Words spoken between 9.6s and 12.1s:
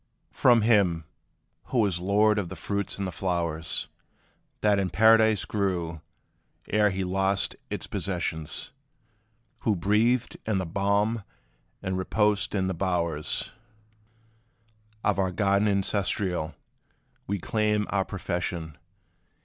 breathed in the balm, and